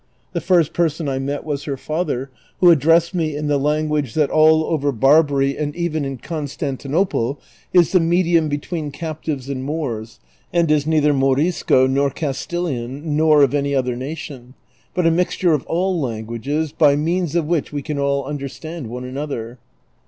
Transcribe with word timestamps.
The 0.33 0.41
first 0.41 0.73
person 0.73 1.07
I 1.07 1.19
met 1.19 1.43
was 1.43 1.65
her 1.65 1.77
father, 1.77 2.31
who 2.59 2.71
ad 2.71 2.79
dressed 2.79 3.13
me 3.13 3.35
in 3.35 3.45
the 3.45 3.59
language 3.59 4.15
that 4.15 4.31
all 4.31 4.63
over 4.65 4.91
Barbai'y 4.91 5.55
and 5.61 5.75
even 5.75 6.05
in 6.05 6.17
Con 6.17 6.47
stantinople 6.47 7.37
is 7.71 7.91
the 7.91 7.99
medium 7.99 8.49
between 8.49 8.89
captives 8.89 9.47
and 9.47 9.63
Moors, 9.63 10.19
and 10.51 10.71
is 10.71 10.87
neither 10.87 11.13
Morisco 11.13 11.85
nor 11.85 12.09
Castilian, 12.09 13.15
nor 13.15 13.43
of 13.43 13.53
any 13.53 13.75
other 13.75 13.95
nation, 13.95 14.55
but 14.95 15.05
a 15.05 15.11
mixture 15.11 15.53
of 15.53 15.67
all 15.67 16.01
languages, 16.01 16.71
by 16.71 16.95
means 16.95 17.35
of 17.35 17.45
which 17.45 17.71
we 17.71 17.83
can 17.83 17.99
all 17.99 18.25
understand 18.25 18.87
one 18.89 19.03
another. 19.03 19.59